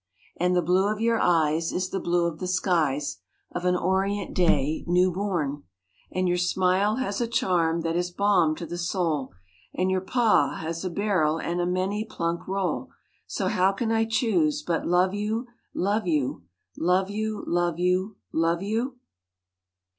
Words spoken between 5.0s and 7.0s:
born; And your smile